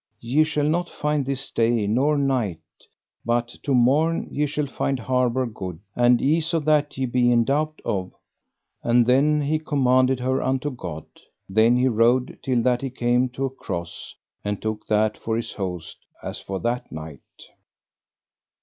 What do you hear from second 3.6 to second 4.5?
to morn ye